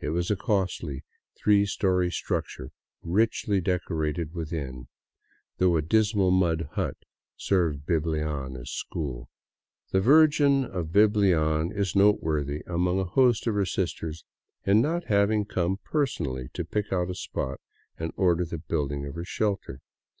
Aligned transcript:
It 0.00 0.08
was 0.08 0.28
a 0.28 0.34
costly, 0.34 1.04
three 1.36 1.64
story 1.64 2.10
structure 2.10 2.72
richly 3.00 3.60
decorated 3.60 4.34
within, 4.34 4.88
though 5.58 5.76
a 5.76 5.82
dismal 5.82 6.32
mud 6.32 6.70
hut 6.72 6.96
served 7.36 7.86
Biblian 7.86 8.56
as 8.56 8.72
school. 8.72 9.30
The 9.92 10.00
Virgin 10.00 10.64
of 10.64 10.90
Biblian 10.90 11.70
is 11.70 11.94
note 11.94 12.20
worthy 12.20 12.64
among 12.66 12.98
a 12.98 13.04
host 13.04 13.46
of 13.46 13.54
her 13.54 13.64
sisters 13.64 14.24
in 14.66 14.80
not 14.80 15.04
having 15.04 15.44
come 15.44 15.76
personally 15.76 16.48
to 16.54 16.64
pick 16.64 16.92
out 16.92 17.08
a 17.08 17.14
spot 17.14 17.60
and 17.96 18.12
order 18.16 18.44
the 18.44 18.58
building 18.58 19.06
of 19.06 19.14
her 19.14 19.24
shelter. 19.24 19.80